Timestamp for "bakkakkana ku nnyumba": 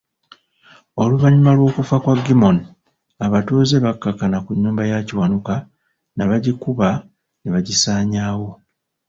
3.85-4.83